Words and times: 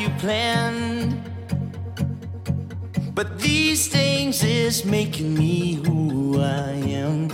you 0.00 0.08
planned. 0.18 1.20
But 3.14 3.38
these 3.38 3.86
things 3.86 4.42
is 4.42 4.84
making 4.84 5.34
me 5.34 5.74
who 5.84 6.40
I 6.40 6.72
am. 7.04 7.30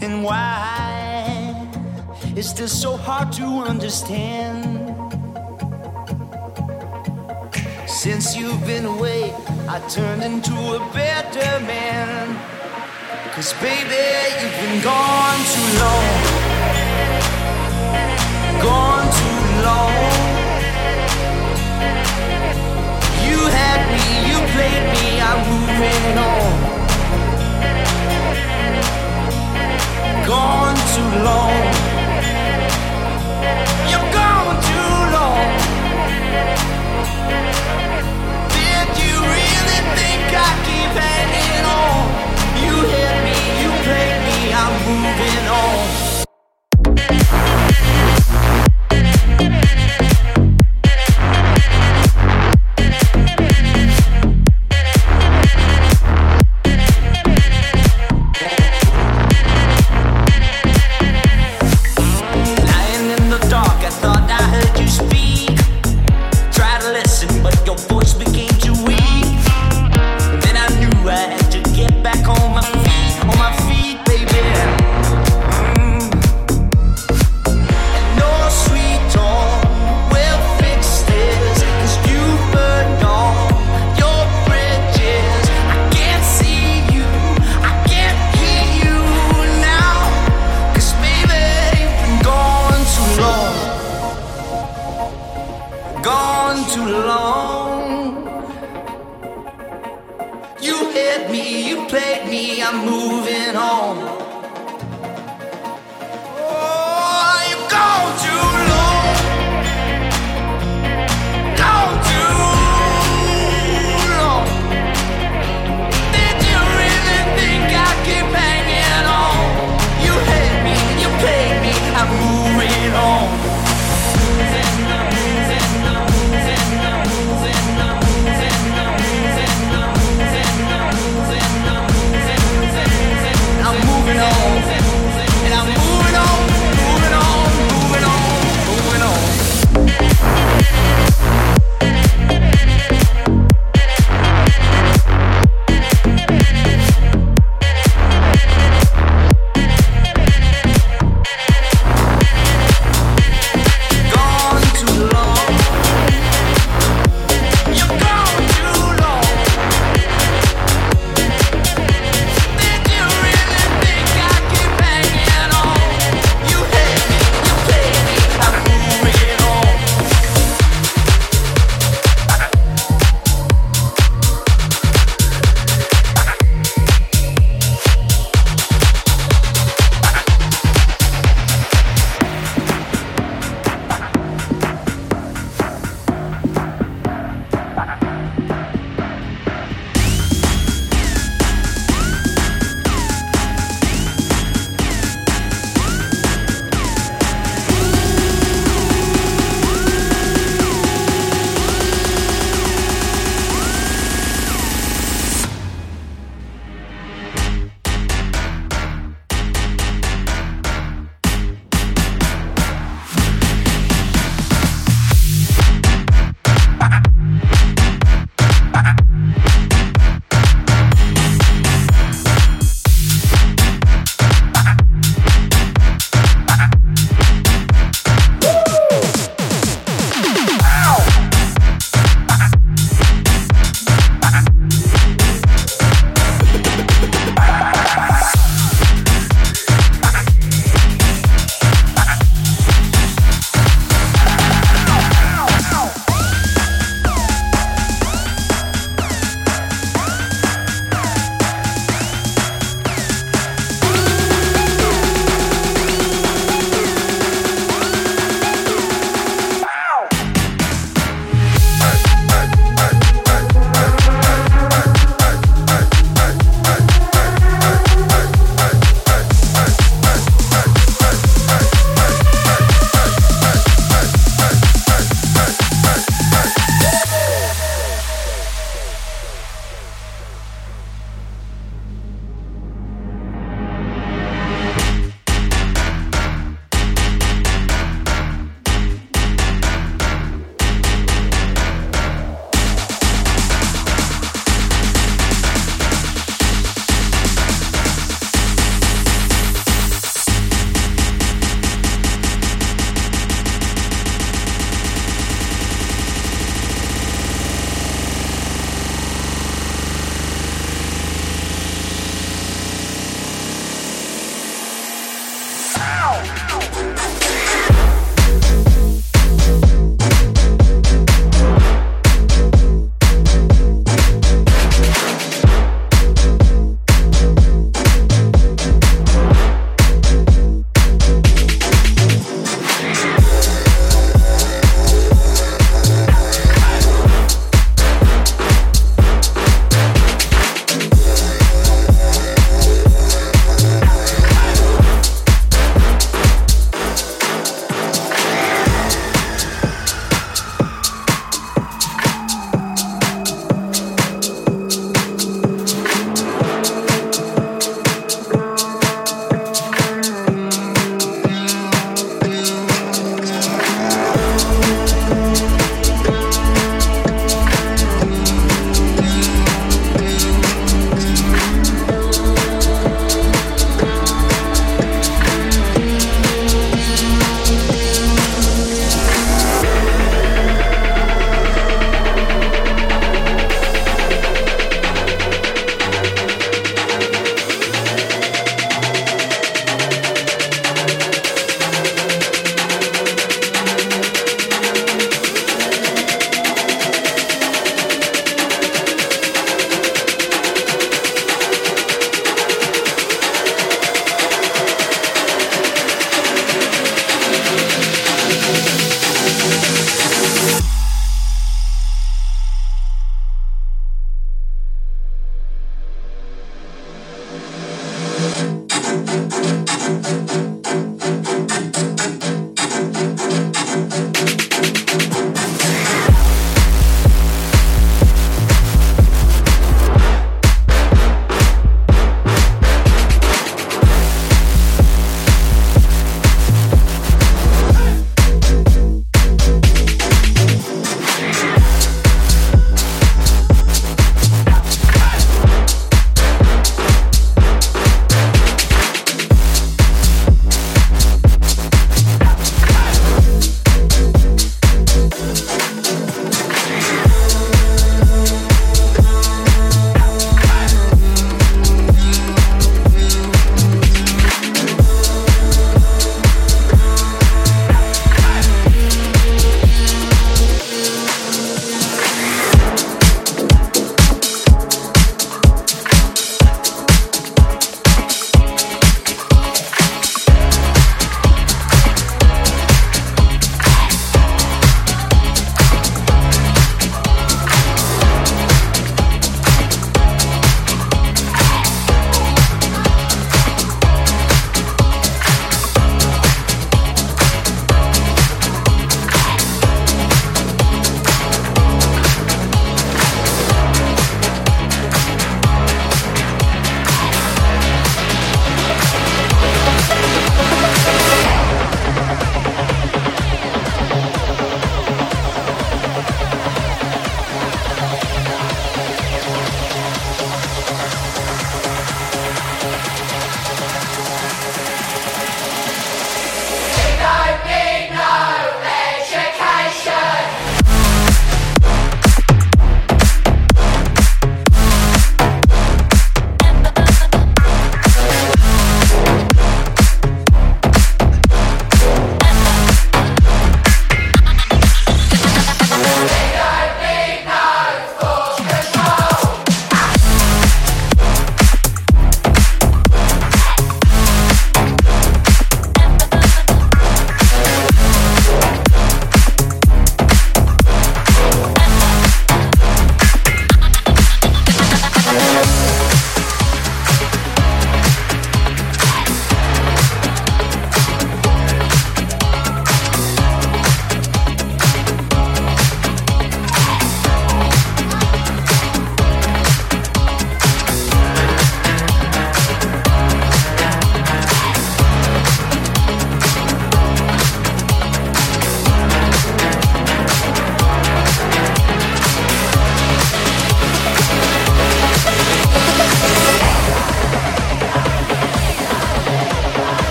And 0.00 0.22
why 0.22 1.68
is 2.36 2.54
this 2.54 2.72
so 2.72 2.96
hard 2.96 3.32
to 3.32 3.46
understand? 3.72 4.62
Since 7.88 8.36
you've 8.36 8.64
been 8.64 8.84
away, 8.84 9.34
I 9.68 9.80
turned 9.88 10.22
into 10.22 10.54
a 10.54 10.80
better 10.94 11.50
man. 11.66 12.26
Cause 13.34 13.52
baby, 13.54 14.04
you've 14.38 14.58
been 14.62 14.82
gone 14.84 15.40
too 15.54 15.78
long. 15.80 16.31
Gone 18.62 19.08
too 19.18 19.42
long. 19.66 19.92
You 23.26 23.38
had 23.58 23.80
me, 23.92 24.04
you 24.28 24.38
played 24.54 24.84
me, 24.94 25.06
I'm 25.20 25.40
moving 25.50 26.18
on. 26.30 26.50
Gone 30.26 30.78
too 30.94 31.10
long. 31.26 31.62
You're 33.90 34.10
gone 34.14 34.56
too 34.70 34.94
long. 35.16 35.48
Did 38.56 38.88
you 39.02 39.14
really 39.34 39.80
think 39.98 40.22
I 40.46 40.50
keep 40.68 40.92
hanging 41.02 41.66
on? 41.82 42.02
You 42.62 42.74
hit 42.94 43.16
me, 43.26 43.61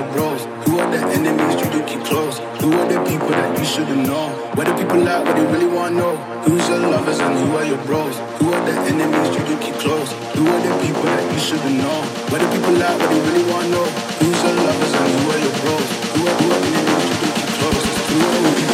your 0.00 0.12
bros? 0.12 0.44
Who 0.64 0.78
are 0.78 0.90
the 0.90 1.00
enemies 1.12 1.54
you 1.60 1.68
do 1.70 1.80
keep 1.84 2.02
close? 2.04 2.38
Who 2.60 2.72
are 2.72 2.88
the 2.88 2.98
people 3.04 3.28
that 3.28 3.58
you 3.58 3.64
shouldn't 3.64 4.06
know? 4.06 4.28
Where 4.56 4.66
the 4.66 4.74
people 4.74 5.06
at, 5.08 5.24
what 5.26 5.36
they 5.36 5.46
really 5.52 5.66
wanna 5.66 5.96
know? 5.96 6.16
Who's 6.44 6.66
your 6.68 6.78
lovers 6.78 7.18
and 7.20 7.34
who 7.38 7.56
are 7.56 7.64
your 7.64 7.82
bros? 7.84 8.16
Who 8.40 8.52
are 8.52 8.64
the 8.64 8.74
enemies 8.92 9.28
you 9.36 9.42
do 9.44 9.54
keep 9.60 9.76
close? 9.84 10.10
Who 10.36 10.46
are 10.46 10.62
the 10.66 10.72
people 10.84 11.02
that 11.02 11.24
you 11.32 11.38
shouldn't 11.38 11.76
know? 11.84 11.98
Where 12.30 12.40
the 12.40 12.48
people 12.54 12.82
at, 12.82 12.96
what 12.98 13.08
they 13.10 13.20
really 13.28 13.44
wanna 13.50 13.68
know? 13.68 13.86
Who's 14.20 14.42
your 14.42 14.56
lovers 14.66 14.92
and 15.00 15.10
who 15.16 15.22
are 15.32 15.40
your 15.46 15.56
bros? 15.60 15.88
Who 16.14 16.20
are 16.28 16.36
the 16.40 16.48
enemies 16.68 17.04
you 17.08 17.16
do 17.20 17.28
keep 17.36 17.50
close? 17.58 17.84
Who 18.08 18.16
are 18.24 18.42
the 18.44 18.52
people 18.56 18.69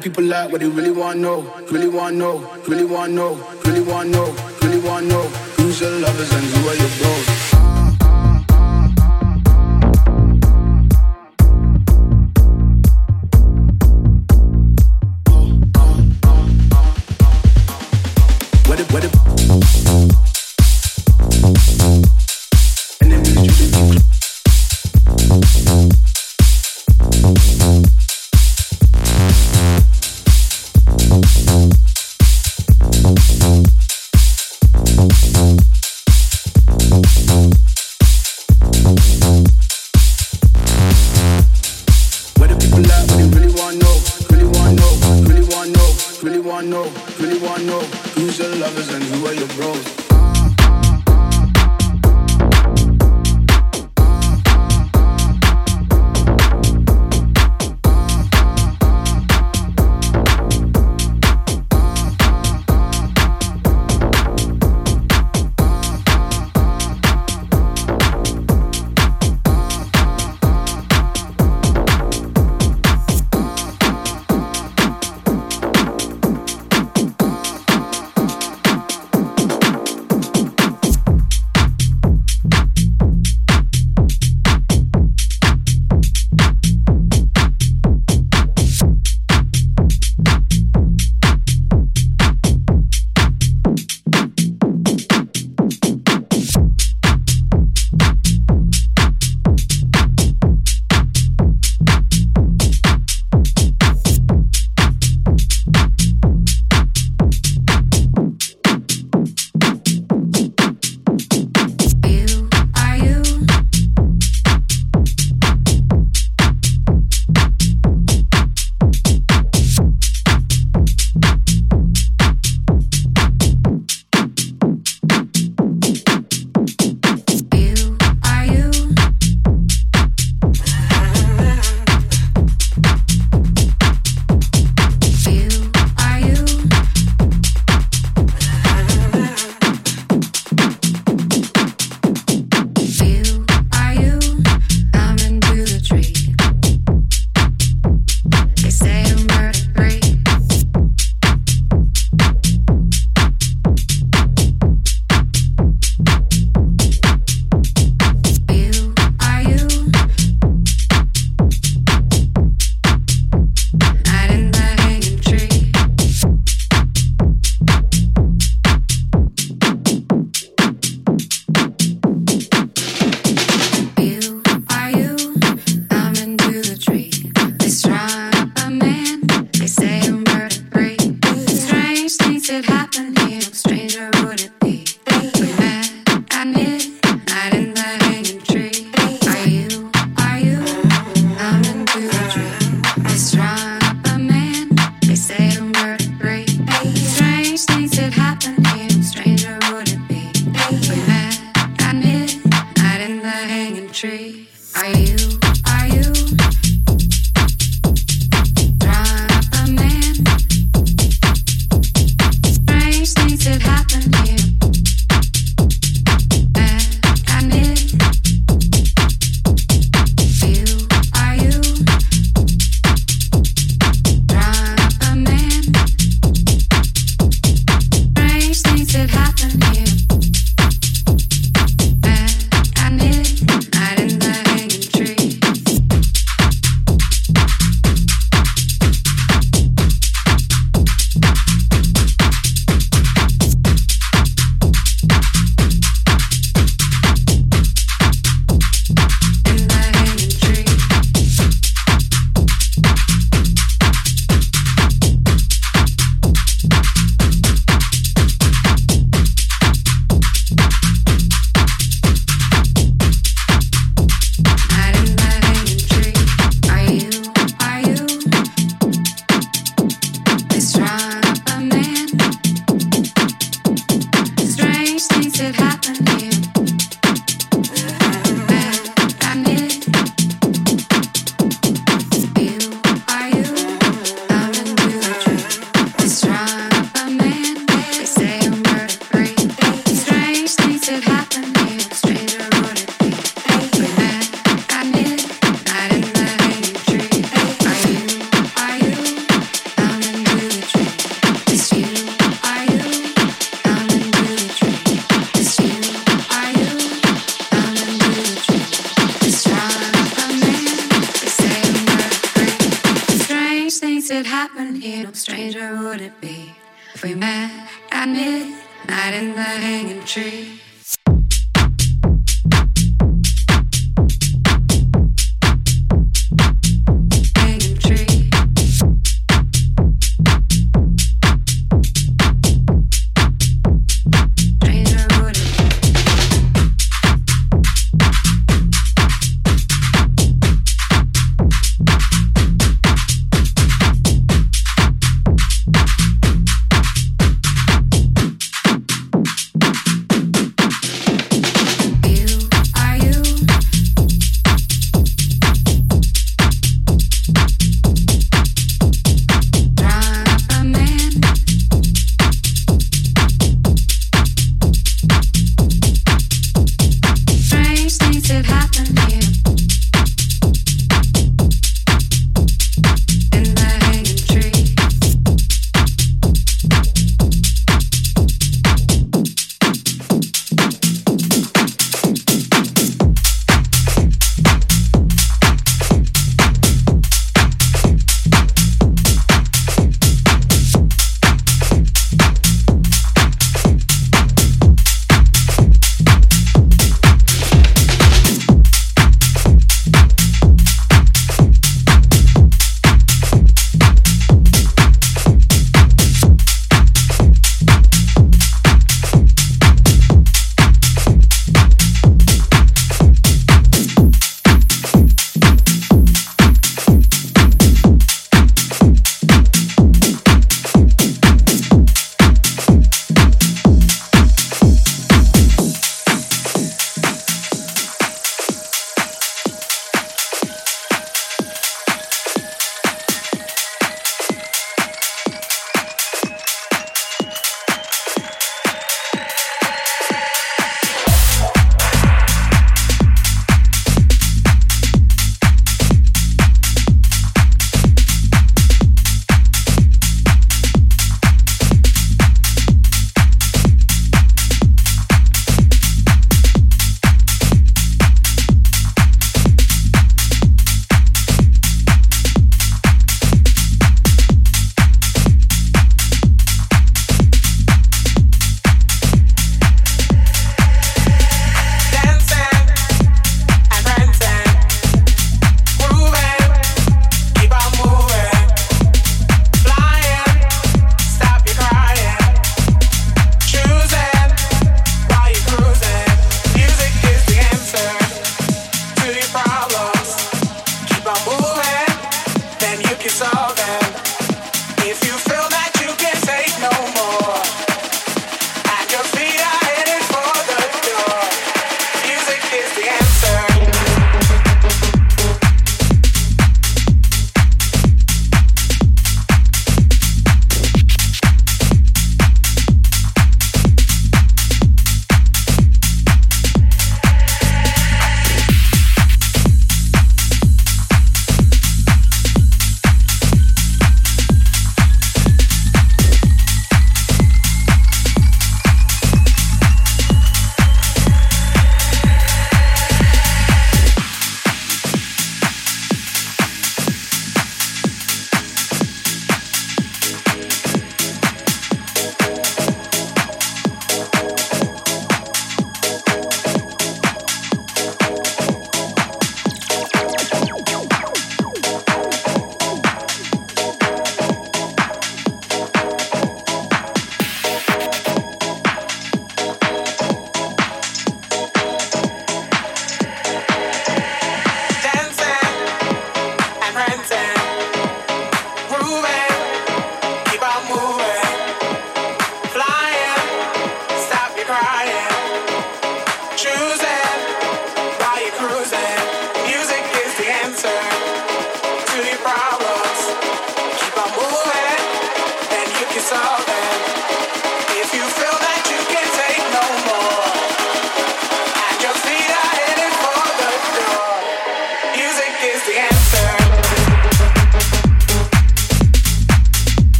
people 0.00 0.24
like 0.24 0.50
what 0.50 0.60
they 0.60 0.68
really 0.68 0.90
want 0.90 1.16
to 1.16 1.20
know, 1.20 1.40
really 1.70 1.88
want 1.88 2.14
to 2.14 2.18
know, 2.18 2.58
really 2.68 2.84
want 2.84 3.10
to 3.10 3.14
know, 3.14 3.34
really 3.66 3.82
want 3.82 4.12
to 4.12 4.18
know, 4.18 4.34
really 4.62 4.80
want 4.80 5.04
to 5.04 5.12
know 5.12 5.22
who's 5.58 5.80
your 5.80 5.90
lovers 5.90 6.32
and 6.32 6.44
who 6.44 6.68
are 6.68 6.74
your 6.74 6.88
bros. 6.98 7.49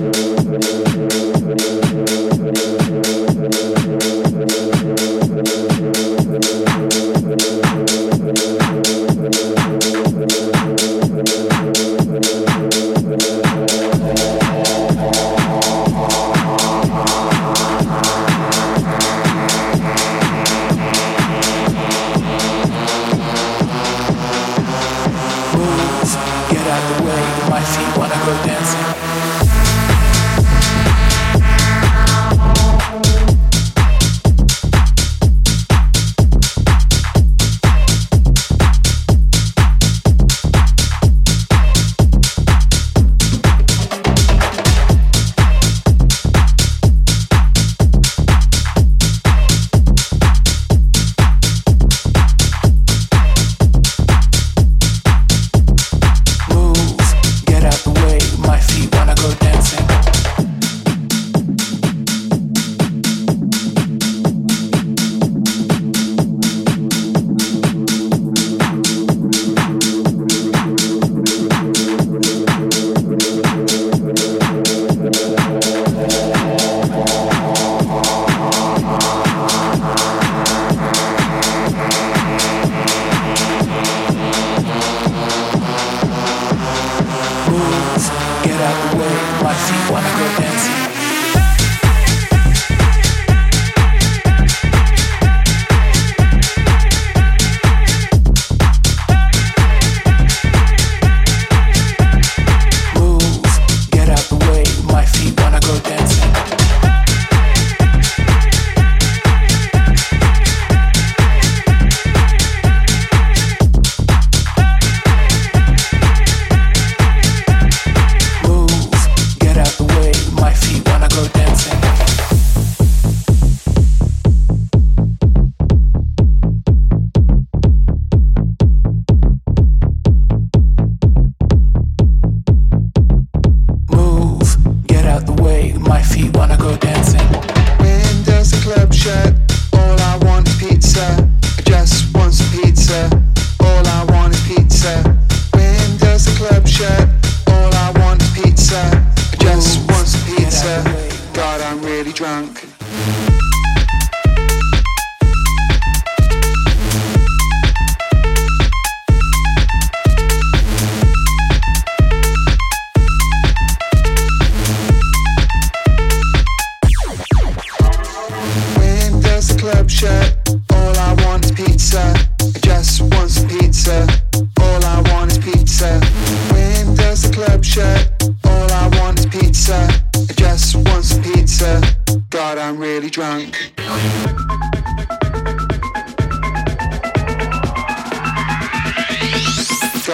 My 0.00 0.12
feet 0.12 0.28
wanna 0.28 0.42
go 0.42 0.58
dancing. 0.58 0.97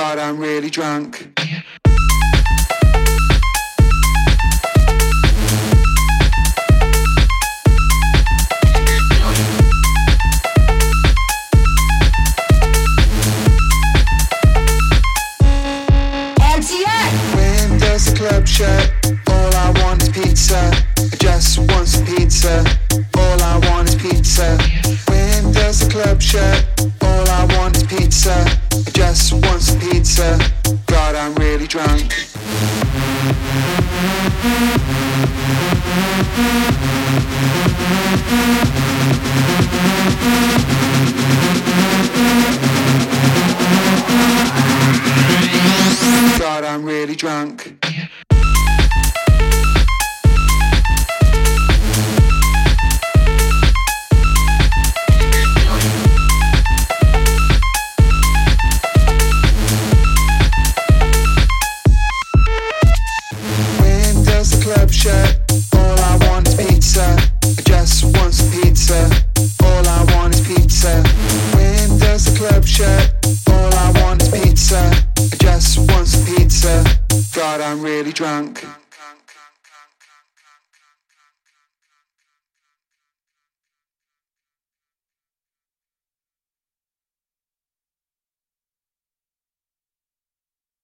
All 0.05 0.21
I 0.21 0.33
want 0.33 0.65
is 0.65 1.44